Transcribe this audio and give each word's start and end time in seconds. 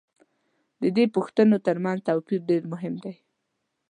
د 0.81 0.83
دې 0.95 1.05
پوښتنو 1.15 1.57
تر 1.67 1.75
منځ 1.83 1.99
توپیر 2.07 2.41
دېر 2.49 2.63
مهم 2.73 2.93
دی. 3.03 3.13